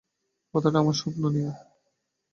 কথাটা 0.53 0.77
আমার 0.79 0.93
স্বপ্ন 0.93 1.23
নিয়ে। 1.29 1.51